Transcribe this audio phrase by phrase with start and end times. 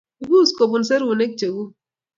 [0.21, 1.69] Ipus kobun serunek cheguk